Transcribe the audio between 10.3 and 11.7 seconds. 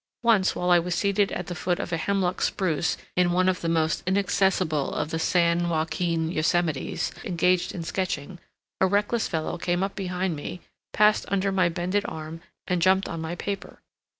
me, passed under my